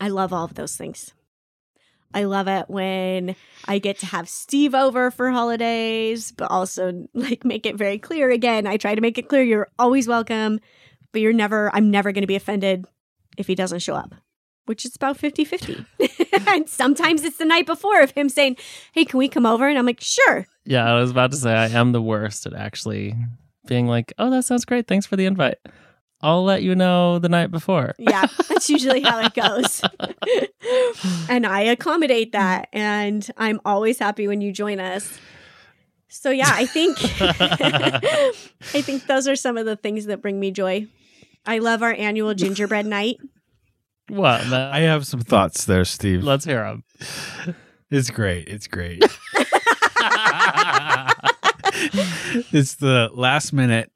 [0.00, 1.12] I love all of those things.
[2.16, 7.44] I love it when I get to have Steve over for holidays, but also like
[7.44, 8.66] make it very clear again.
[8.66, 10.58] I try to make it clear you're always welcome,
[11.12, 12.86] but you're never, I'm never going to be offended
[13.36, 14.14] if he doesn't show up,
[14.64, 15.84] which is about 50 50.
[16.48, 18.56] and sometimes it's the night before of him saying,
[18.92, 19.68] Hey, can we come over?
[19.68, 20.46] And I'm like, Sure.
[20.64, 23.14] Yeah, I was about to say I am the worst at actually
[23.66, 24.86] being like, "Oh, that sounds great.
[24.86, 25.58] Thanks for the invite."
[26.26, 27.94] I'll let you know the night before.
[28.06, 29.82] Yeah, that's usually how it goes.
[31.28, 32.68] and I accommodate that.
[32.72, 35.18] And I'm always happy when you join us.
[36.08, 40.50] So yeah, I think I think those are some of the things that bring me
[40.50, 40.86] joy.
[41.44, 43.18] I love our annual gingerbread night.
[44.08, 44.46] What?
[44.48, 44.72] Matt?
[44.72, 46.22] I have some thoughts there, Steve.
[46.22, 46.84] Let's hear them.
[47.90, 48.48] It's great.
[48.48, 49.02] It's great.
[52.52, 53.90] it's the last minute.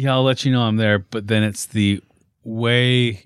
[0.00, 2.00] Yeah, I'll let you know I'm there, but then it's the
[2.44, 3.22] way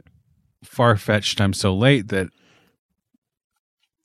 [0.64, 1.38] far fetched.
[1.40, 2.28] I'm so late that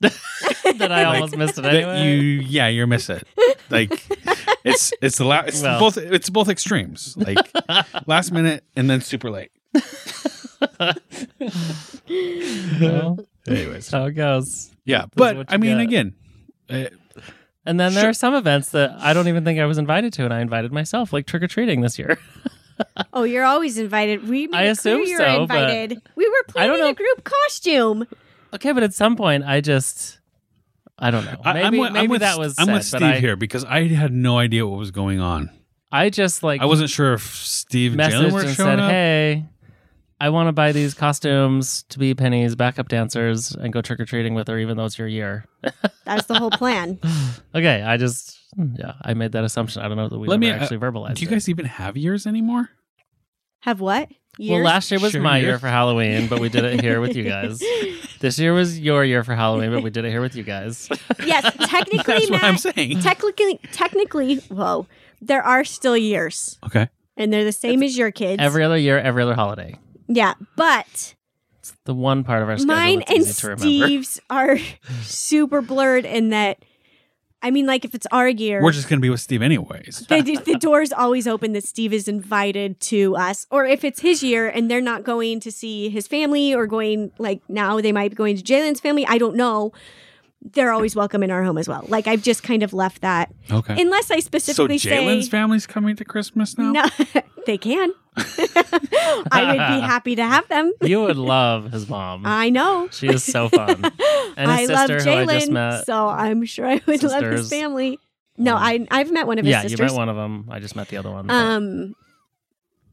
[0.00, 2.04] that I almost missed it anyway.
[2.12, 3.26] you yeah you're miss it.
[3.70, 3.90] Like
[4.64, 5.80] it's it's the la- it's Well.
[5.80, 7.16] both it's both extremes.
[7.16, 7.38] Like
[8.06, 9.50] last minute and then super late.
[12.80, 14.70] Well, Anyways, how it goes.
[14.84, 15.84] yeah, That's but I mean get.
[15.84, 16.14] again,
[16.68, 16.84] uh,
[17.64, 18.10] And then there Sure.
[18.10, 20.72] are some events that I don't even think I was invited to, and I invited
[20.72, 22.18] myself, like trick or treating this year.
[23.12, 24.28] Oh, you're always invited.
[24.28, 26.02] We made I it clear assume you're so, but- invited.
[26.16, 26.88] We were I don't planning know.
[26.90, 28.06] a group costume.
[28.54, 30.18] okay, but at some point, I just,
[30.98, 31.40] I don't know.
[31.44, 32.54] I, Maybe, I'm with, maybe I'm with, that was.
[32.58, 35.20] I'm said, with but Steve I, here because I had no idea what was going
[35.20, 35.50] on.
[35.90, 38.90] I just like I wasn't sure if Steve and Jalen were showing said, up.
[38.90, 39.46] "Hey,
[40.20, 44.04] I want to buy these costumes to be Penny's backup dancers and go trick or
[44.04, 45.44] treating with her, even though it's your year."
[46.04, 46.98] That's the whole plan.
[47.54, 49.82] okay, I just, yeah, I made that assumption.
[49.82, 51.14] I don't know that we Let ever me, uh, actually verbalized.
[51.16, 51.32] Do you it.
[51.32, 52.70] guys even have years anymore?
[53.60, 54.08] Have what?
[54.38, 54.54] Years?
[54.54, 55.48] Well, last year was Sure, my year.
[55.48, 57.62] year for Halloween, but we did it here with you guys.
[58.20, 60.88] This year was your year for Halloween, but we did it here with you guys.
[61.24, 62.98] yes, technically, That's what I'm saying.
[62.98, 64.88] technically, technically, whoa,
[65.22, 66.88] there are still years, Okay.
[67.16, 68.42] and they're the same as your kids.
[68.42, 69.76] Every other year, every other holiday.
[70.08, 71.14] Yeah, but
[71.58, 73.62] It's the one part of our schedule mine that's and easy to remember.
[73.62, 74.58] Steve's are
[75.02, 76.64] super blurred in that.
[77.40, 80.00] I mean, like if it's our year, We're just going to be with Steve anyways.
[80.08, 83.46] the, the door's always open that Steve is invited to us.
[83.52, 87.12] Or if it's his year and they're not going to see his family or going,
[87.18, 89.06] like now they might be going to Jalen's family.
[89.06, 89.72] I don't know.
[90.40, 91.84] They're always welcome in our home as well.
[91.88, 93.32] Like I've just kind of left that.
[93.50, 93.80] Okay.
[93.80, 95.30] Unless I specifically so specifically Jalen's say.
[95.30, 96.72] family's coming to Christmas now?
[96.72, 96.84] No,
[97.46, 97.92] they can.
[98.16, 100.72] I would be happy to have them.
[100.82, 102.22] You would love his mom.
[102.24, 102.88] I know.
[102.92, 103.84] she is so fun.
[104.36, 107.98] And I his love sister, who Jalen, so I'm sure I would love his family.
[108.36, 109.80] No, I I've met one of his yeah, sisters.
[109.80, 110.46] you met one of them.
[110.50, 111.26] I just met the other one.
[111.26, 111.94] but- Um.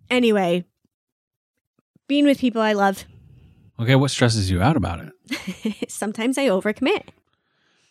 [0.09, 0.65] Anyway,
[2.07, 3.05] being with people I love.
[3.79, 5.91] Okay, what stresses you out about it?
[5.91, 7.09] Sometimes I overcommit,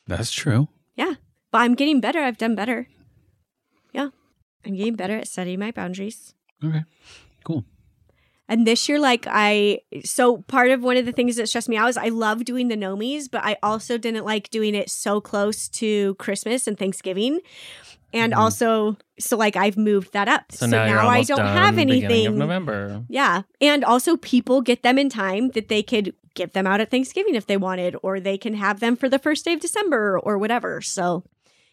[0.06, 0.68] That's true.
[0.96, 1.14] Yeah.
[1.50, 2.20] But I'm getting better.
[2.20, 2.88] I've done better.
[3.92, 4.08] Yeah,
[4.66, 6.34] I'm getting better at setting my boundaries.
[6.64, 6.82] Okay.
[7.44, 7.64] Cool.
[8.48, 11.76] And this year, like I, so part of one of the things that stressed me
[11.78, 15.20] out is I love doing the nomies, but I also didn't like doing it so
[15.20, 17.40] close to Christmas and Thanksgiving.
[18.12, 18.36] And Mhm.
[18.36, 20.52] also, so like I've moved that up.
[20.52, 22.36] so, now, you're I don't have anything.
[22.36, 23.04] November.
[23.08, 23.42] Yeah.
[23.60, 27.34] And also, people get them in time that they could give them out at Thanksgiving
[27.34, 30.36] if they wanted, or they can have them for the first day of December or
[30.38, 30.80] whatever.
[30.80, 31.24] So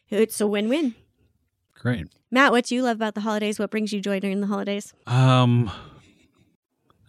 [0.10, 0.96] it's a win win.
[1.76, 2.08] Great.
[2.30, 3.60] Matt, what do you love about the holidays?
[3.60, 4.94] What brings you joy during the holidays?
[5.08, 5.70] Um,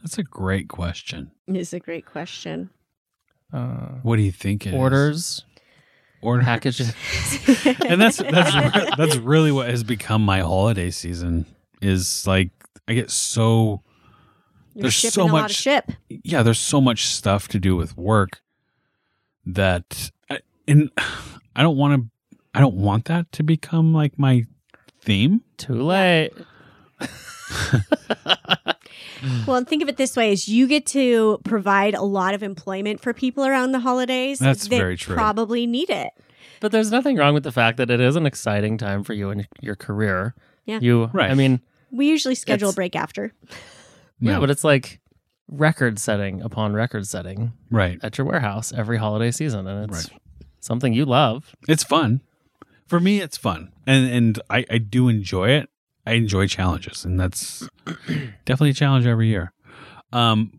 [0.03, 1.31] that's a great question.
[1.47, 2.71] It's a great question.
[3.53, 4.75] Uh, What do you think it is?
[4.75, 5.45] orders,
[6.23, 6.43] Order.
[6.43, 6.89] packages.
[7.87, 11.45] and that's that's that's really what has become my holiday season.
[11.83, 12.51] Is like
[12.89, 13.83] I get so
[14.75, 15.93] You're There's so a lot of much- ship.
[16.09, 16.43] yeah.
[16.43, 18.41] There's so much stuff to do with work
[19.45, 20.91] that I, and
[21.57, 22.09] I don't want to.
[22.55, 24.45] I don't want that to become like my
[25.01, 25.43] theme.
[25.57, 26.31] Too late.
[29.47, 32.43] Well, and think of it this way: is you get to provide a lot of
[32.43, 34.41] employment for people around the holidays.
[34.41, 35.15] That's that very true.
[35.15, 36.09] Probably need it.
[36.59, 39.31] But there's nothing wrong with the fact that it is an exciting time for you
[39.31, 40.35] and your career.
[40.67, 40.81] Yeah.
[40.81, 41.31] You, Right.
[41.31, 41.61] I mean,
[41.93, 43.33] We usually schedule a break after.
[44.23, 44.41] Yeah, No.
[44.41, 45.01] but it's like
[45.49, 47.99] record setting upon record setting Right.
[48.03, 50.21] at your warehouse every holiday season, and it's Right.
[50.61, 51.55] something you love.
[51.69, 52.23] It's fun.
[52.87, 55.69] For me, it's fun, and and I I do enjoy it.
[56.07, 57.69] I enjoy challenges, and that's
[58.45, 59.53] definitely a challenge every year.
[60.13, 60.59] Um,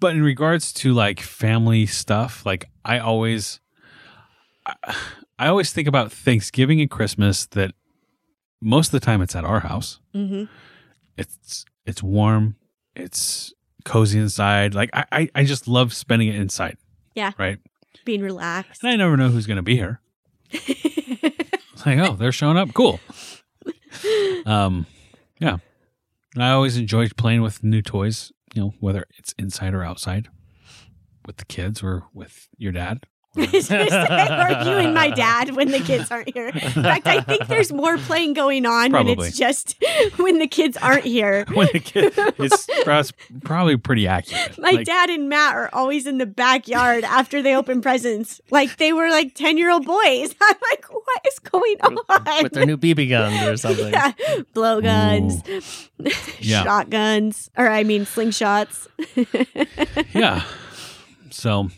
[0.00, 3.60] but in regards to like family stuff, like I always,
[4.66, 4.74] I,
[5.38, 7.46] I always think about Thanksgiving and Christmas.
[7.46, 7.72] That
[8.60, 10.00] most of the time it's at our house.
[10.12, 10.44] hmm
[11.16, 12.56] It's it's warm.
[12.96, 13.52] It's
[13.84, 14.74] cozy inside.
[14.74, 16.76] Like I I, I just love spending it inside.
[17.14, 17.32] Yeah.
[17.38, 17.58] Right.
[18.04, 18.82] Being relaxed.
[18.82, 20.00] And I never know who's going to be here.
[21.74, 22.72] It's like, oh, they're showing up.
[22.72, 23.00] Cool.
[24.46, 24.86] Um,
[25.40, 25.56] yeah.
[26.34, 30.28] And I always enjoy playing with new toys, you know, whether it's inside or outside
[31.26, 33.06] with the kids or with your dad
[33.50, 36.48] Seriously, or you and my dad when the kids aren't here.
[36.48, 39.74] In fact, I think there's more playing going on when it's just
[40.16, 41.44] when the kids aren't here.
[41.54, 44.56] when the kid, it's that's probably pretty accurate.
[44.58, 48.76] My Like, dad and Matt are always in the backyard after they open presents, like
[48.76, 50.34] they were like ten year old boys.
[50.40, 52.42] I'm like, what is going on?
[52.42, 53.92] with their new BB guns or something.
[53.92, 54.12] yeah,
[54.52, 55.42] blow guns,
[56.38, 56.62] Yeah.
[56.62, 58.86] shotguns, or I mean slingshots.
[60.14, 60.44] yeah.
[61.30, 61.68] So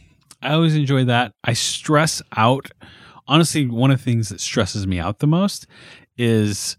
[0.42, 1.32] I always enjoy that.
[1.44, 2.70] I stress out.
[3.26, 5.66] Honestly, one of the things that stresses me out the most
[6.16, 6.76] is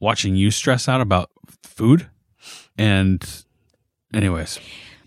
[0.00, 1.30] watching you stress out about
[1.62, 2.08] food.
[2.76, 3.24] And,
[4.14, 4.58] anyways,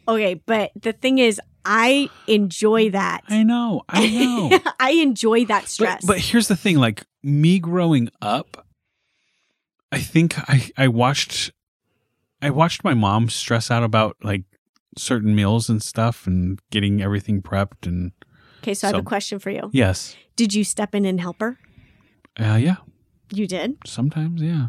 [0.08, 3.22] okay, but the thing is, I enjoy that.
[3.28, 4.60] I know, I know.
[4.80, 6.06] I enjoy that but, stress.
[6.06, 8.68] but here's the thing like me growing up,
[9.92, 11.52] I think I, I watched.
[12.42, 14.44] I watched my mom stress out about like
[14.98, 18.12] certain meals and stuff and getting everything prepped and
[18.62, 19.70] okay, so I have a question for you.
[19.74, 20.16] yes.
[20.36, 21.60] Did you step in and help her?
[22.40, 22.78] Uh, yeah.
[23.32, 23.78] You did.
[23.86, 24.68] Sometimes, yeah.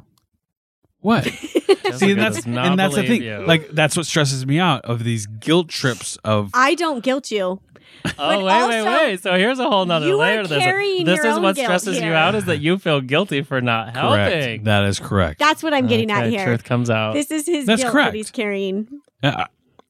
[1.01, 1.25] What?
[1.95, 3.23] See, and that's and that's the thing.
[3.23, 3.45] you.
[3.47, 7.61] Like that's what stresses me out of these guilt trips of I don't guilt you.
[8.19, 9.23] oh wait, wait, also, wait.
[9.23, 10.59] So here's a whole nother you are layer to this.
[10.59, 13.61] This your is own what guilt stresses you out is that you feel guilty for
[13.61, 14.35] not correct.
[14.35, 14.65] helping.
[14.65, 15.39] That is correct.
[15.39, 16.45] That's what I'm getting at here.
[16.45, 17.13] Truth comes out.
[17.15, 18.13] This is his That's guilt correct.
[18.13, 18.89] that he's carrying.
[19.23, 19.45] Uh,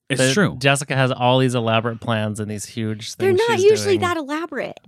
[0.09, 0.57] it's That true.
[0.59, 4.01] Jessica has all these elaborate plans and these huge They're not she's usually doing.
[4.01, 4.79] that elaborate.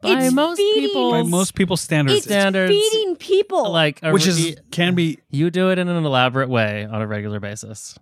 [0.00, 1.10] By it's most feeding- people.
[1.12, 3.70] By most people's standards, It's Standards, feeding people.
[3.70, 7.00] like a which re- is can be you do it in an elaborate way on
[7.00, 7.96] a regular basis.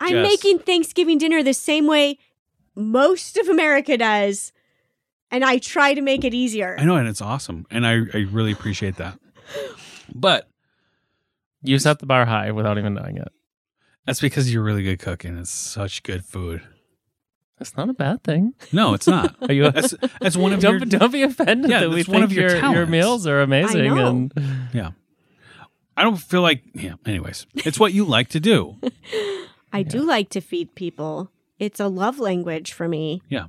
[0.00, 0.22] I'm Jess.
[0.28, 2.18] making Thanksgiving dinner the same way
[2.76, 4.52] most of America does,
[5.32, 6.76] and I try to make it easier.
[6.78, 9.18] I know, and it's awesome, and I I really appreciate that.
[10.14, 10.48] But
[11.62, 13.28] You set the bar high without even knowing it.
[14.08, 16.62] That's because you're really good cook, and it's such good food.
[17.60, 18.54] It's not a bad thing.
[18.72, 19.36] No, it's not.
[19.42, 19.70] Are you?
[19.70, 22.32] That's that's one of your don't, don't be offended Yeah, that we think one of
[22.32, 23.94] your your, your meals are amazing.
[23.94, 24.06] know.
[24.08, 24.32] And
[24.72, 24.92] yeah.
[25.94, 26.94] I don't feel like yeah.
[27.04, 28.76] Anyways, it's what you like to do.
[29.74, 31.30] I do like to feed people.
[31.58, 33.20] It's a love language for me.
[33.28, 33.48] Yeah.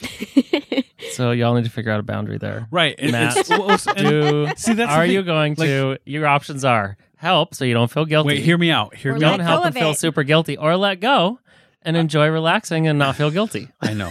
[1.12, 2.66] so y'all need to figure out a boundary there.
[2.72, 2.96] Right.
[2.98, 5.98] And Matt, it's- well, Do See, that's are you going to?
[6.06, 8.26] your options are help, so you don't feel guilty.
[8.28, 8.94] Wait, hear me out.
[8.94, 9.98] Hear Or me don't go help of and feel it.
[9.98, 11.38] super guilty, or let go
[11.82, 13.68] and enjoy relaxing and not feel guilty.
[13.80, 14.10] I know.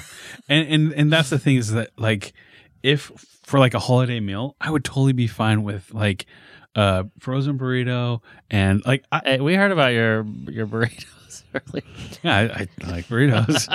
[0.49, 2.33] And and and that's the thing is that like
[2.81, 3.11] if
[3.43, 6.25] for like a holiday meal, I would totally be fine with like
[6.73, 11.83] a frozen burrito and like I, Hey, we heard about your your burritos earlier.
[12.23, 13.67] yeah, I, I like burritos.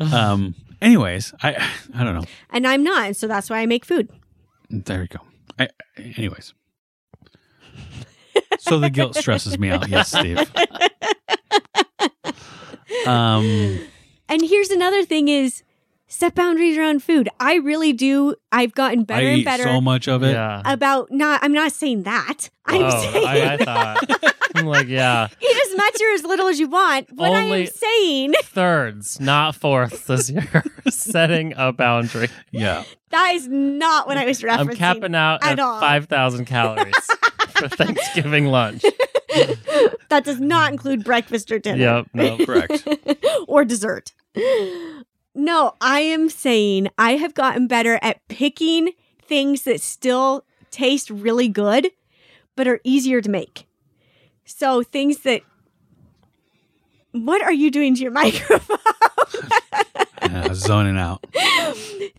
[0.12, 1.54] um anyways, I
[1.94, 2.24] I don't know.
[2.50, 4.10] And I'm not, and so that's why I make food.
[4.68, 5.20] There you go.
[5.58, 6.54] I anyways.
[8.64, 9.88] So the guilt stresses me out.
[9.88, 10.50] Yes, Steve.
[13.06, 13.80] Um
[14.28, 15.62] And here's another thing is
[16.06, 17.28] set boundaries around food.
[17.40, 18.36] I really do.
[18.52, 20.32] I've gotten I better and eat better so much of it.
[20.32, 20.62] Yeah.
[20.64, 22.50] about not I'm not saying that.
[22.66, 24.34] I'm oh, saying I, I thought.
[24.54, 27.12] I'm like, yeah, eat as much or as little as you want.
[27.12, 30.64] What I Only- am saying thirds, not fourths this year.
[30.88, 32.28] Setting a boundary.
[32.52, 32.84] Yeah.
[33.10, 34.58] that is not what I was referencing.
[34.58, 35.80] I'm capping out at at, all.
[35.80, 36.94] 5,000 calories
[37.50, 38.82] for Thanksgiving lunch.
[40.08, 42.04] that does not include breakfast or dinner.
[42.04, 42.06] Yep.
[42.14, 42.46] No.
[42.46, 42.86] Correct.
[43.48, 44.12] or dessert.
[45.34, 48.92] No, I am saying I have gotten better at picking
[49.22, 51.90] things that still taste really good,
[52.56, 53.66] but are easier to make.
[54.44, 55.42] So things that.
[57.12, 58.78] What are you doing to your microphone?
[60.22, 61.24] Yeah, zoning out.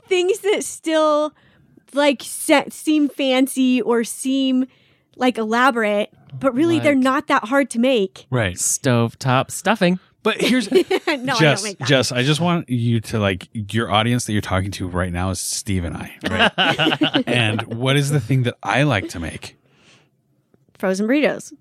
[0.08, 1.34] things that still
[1.94, 4.68] like se- seem fancy or seem
[5.18, 8.26] like elaborate, but really they're not that hard to make.
[8.30, 8.56] Right.
[8.56, 10.00] Stovetop stuffing.
[10.24, 11.88] But here's no, I don't Jess, make that.
[11.88, 15.30] Jess, I just want you to like your audience that you're talking to right now
[15.30, 17.24] is Steve and I, right?
[17.28, 19.56] and what is the thing that I like to make?
[20.80, 21.54] Frozen burritos,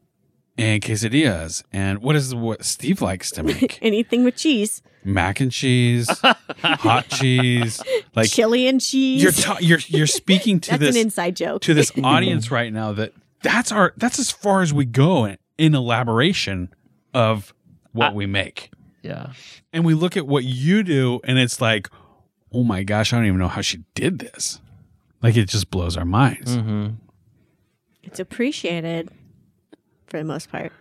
[0.57, 1.63] And quesadillas.
[1.73, 3.79] And what is what Steve likes to make?
[3.83, 6.09] anything with cheese, Mac and cheese,
[6.63, 7.83] hot cheese.
[8.17, 9.23] Like chili and cheese.
[9.23, 11.61] you're ta- you're you're speaking to That's this an inside joke.
[11.63, 13.13] to this audience right now that
[13.45, 16.75] that's our that's as far as we go in, in elaboration
[17.15, 17.55] of
[17.93, 18.71] what I- we make.
[19.03, 19.33] Yeah.
[19.73, 21.89] and we look at what you do and it's like
[22.53, 24.61] oh my gosh i don't even know how she did this
[25.23, 26.87] like it just blows our minds hmm
[28.03, 29.11] It's appreciated
[30.07, 30.73] for the most part.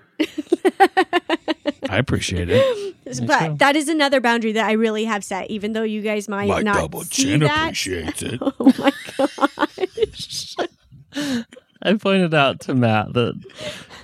[1.90, 2.64] i appreciate it
[3.14, 3.26] too.
[3.26, 6.48] But that is another boundary that I really have set, even though you guys might
[6.48, 7.64] my not double see chin that.
[7.66, 10.56] appreciates it Oh my gosh.
[11.84, 13.34] I pointed out to Matt that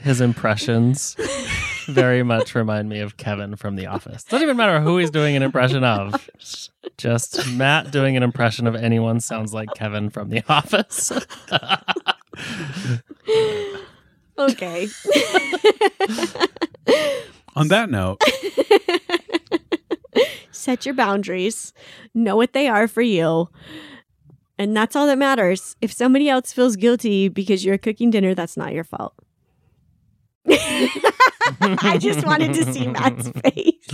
[0.01, 1.15] his impressions
[1.87, 4.23] very much remind me of Kevin from The Office.
[4.23, 6.29] Doesn't even matter who he's doing an impression of.
[6.97, 11.11] Just Matt doing an impression of anyone sounds like Kevin from The Office.
[14.39, 14.87] Okay.
[17.57, 18.21] On that note,
[20.51, 21.73] Set your boundaries.
[22.13, 23.49] Know what they are for you.
[24.59, 25.77] And that's all that matters.
[25.79, 29.13] If somebody else feels guilty because you're cooking dinner, that's not your fault.
[30.51, 33.89] I just wanted to see Matt's face.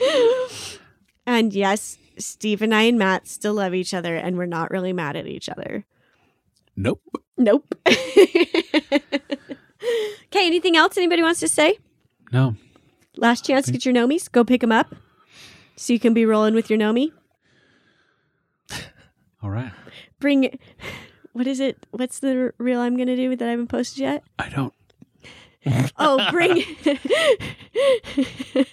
[1.26, 4.92] and yes, Steve and I and Matt still love each other and we're not really
[4.92, 5.86] mad at each other.
[6.76, 7.00] nope.
[7.38, 7.74] Nope.
[7.86, 8.98] okay,
[10.34, 11.78] anything else anybody wants to say?
[12.32, 12.56] No.
[13.16, 14.28] Last chance to get your Nomis.
[14.28, 14.94] Go pick them up
[15.76, 17.12] so you can be rolling with your Nomi.
[19.42, 19.72] All right.
[20.18, 20.58] Bring,
[21.32, 21.78] what is it?
[21.90, 24.22] What's the reel I'm going to do that I haven't posted yet?
[24.38, 24.74] I don't.
[25.98, 26.56] Oh, bring,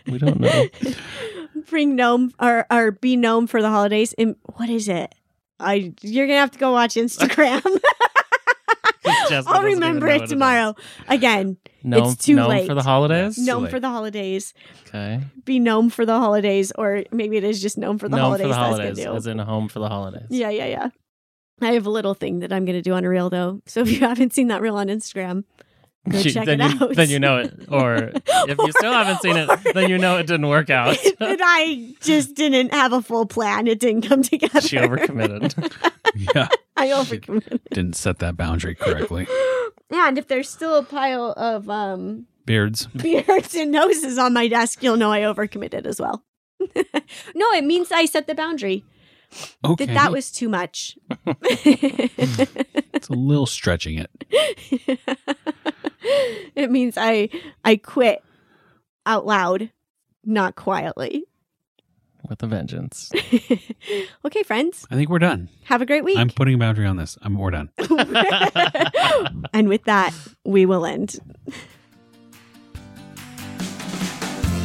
[0.08, 0.68] we don't know.
[1.70, 4.14] bring gnome or, or be gnome for the holidays.
[4.14, 5.14] And what is it?
[5.60, 7.62] I You're going to have to go watch Instagram.
[9.30, 10.76] Jessica I'll remember it tomorrow.
[11.08, 12.68] Again, Gnome, It's too gnome late.
[12.68, 13.38] for the holidays.
[13.38, 13.60] No.
[13.60, 14.54] gnome for the holidays.
[14.88, 15.22] Okay.
[15.46, 16.72] Be gnome for the holidays.
[16.78, 18.44] Or maybe it is just gnome for the gnome holidays.
[18.46, 20.28] for the That's holidays, as in a home for the holidays.
[20.30, 20.90] Yeah, yeah, yeah.
[21.62, 23.62] I have a little thing that I'm going to do on a reel though.
[23.66, 25.44] So if you haven't seen that reel on Instagram,
[26.10, 26.96] go check then it you, out.
[26.96, 27.54] Then you know it.
[27.72, 30.98] Or if you still haven't seen it, then you know it didn't work out.
[31.20, 33.68] that I just didn't have a full plan.
[33.68, 34.62] It didn't come together.
[34.62, 35.72] she overcommitted.
[36.36, 36.48] Yeah.
[36.80, 37.60] I overcommitted.
[37.72, 39.28] Didn't set that boundary correctly.
[39.90, 42.88] And if there's still a pile of um, Beards.
[42.96, 46.26] beards and noses on my desk, you'll know I overcommitted as well.
[46.60, 48.84] no, it means I set the boundary.
[49.64, 49.86] Okay.
[49.86, 50.98] That that was too much.
[51.26, 54.10] It's a little stretching it.
[56.54, 57.30] it means I
[57.64, 58.22] I quit
[59.06, 59.72] out loud,
[60.26, 61.24] not quietly.
[62.28, 63.10] With a vengeance.
[64.26, 65.48] okay, friends, I think we're done.
[65.66, 66.18] have a great week.
[66.18, 67.18] I'm putting a boundary on this.
[67.22, 67.70] I'm we're done.
[69.54, 70.14] and with that,
[70.44, 71.20] we will end.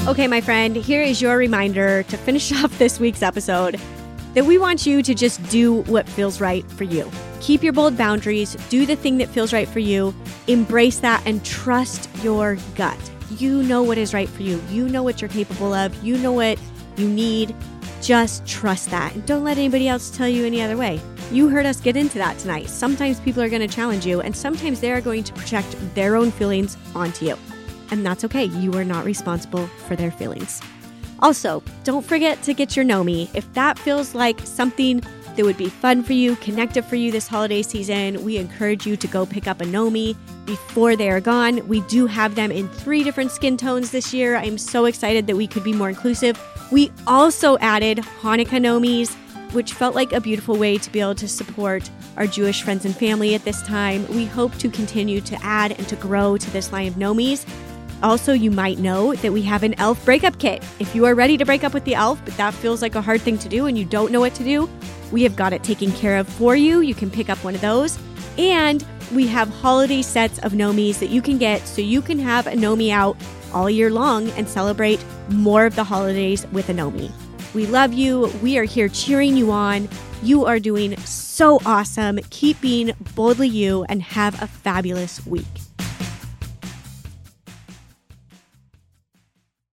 [0.08, 3.80] Okay, my friend, here is your reminder to finish off this week's episode
[4.34, 7.08] that we want you to just do what feels right for you.
[7.40, 10.12] Keep your bold boundaries, do the thing that feels right for you,
[10.48, 12.98] embrace that, and trust your gut.
[13.38, 16.32] You know what is right for you, you know what you're capable of, you know
[16.32, 16.58] what
[17.03, 17.55] you need.
[18.00, 19.14] Just trust that.
[19.14, 21.00] And don't let anybody else tell you any other way.
[21.30, 22.68] You heard us get into that tonight.
[22.68, 26.16] Sometimes people are going to challenge you, and sometimes they are going to project their
[26.16, 27.38] own feelings onto you.
[27.90, 28.44] And that's okay.
[28.44, 30.61] You are not responsible for their feelings.
[31.20, 33.28] Also, don't forget to get your Nomi.
[33.34, 35.03] If that feels like something
[35.36, 38.96] that would be fun for you, connective for you this holiday season, we encourage you
[38.96, 41.66] to go pick up a Nomi before they are gone.
[41.68, 44.36] We do have them in three different skin tones this year.
[44.36, 46.38] I'm so excited that we could be more inclusive.
[46.73, 49.14] We also added Hanukkah Nomis,
[49.53, 52.97] which felt like a beautiful way to be able to support our Jewish friends and
[52.97, 54.07] family at this time.
[54.09, 57.45] We hope to continue to add and to grow to this line of Nomis.
[58.03, 60.64] Also, you might know that we have an elf breakup kit.
[60.81, 63.03] If you are ready to break up with the elf, but that feels like a
[63.03, 64.66] hard thing to do and you don't know what to do,
[65.12, 66.81] we have got it taken care of for you.
[66.81, 67.99] You can pick up one of those.
[68.39, 68.83] And
[69.14, 72.53] we have holiday sets of Nomis that you can get so you can have a
[72.53, 73.18] Nomi out
[73.53, 77.11] all year long and celebrate more of the holidays with a Nomi.
[77.55, 78.32] We love you.
[78.42, 79.88] We are here cheering you on.
[80.22, 82.18] You are doing so awesome.
[82.30, 85.61] Keep being boldly you and have a fabulous week.